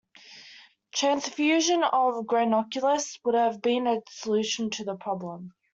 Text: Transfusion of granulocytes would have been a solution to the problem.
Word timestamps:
Transfusion 0.95 1.83
of 1.83 2.25
granulocytes 2.25 3.19
would 3.23 3.35
have 3.35 3.61
been 3.61 3.85
a 3.85 4.01
solution 4.09 4.71
to 4.71 4.83
the 4.83 4.95
problem. 4.95 5.53